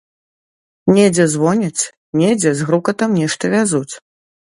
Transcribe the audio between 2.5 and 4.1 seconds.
з грукатам нешта вязуць.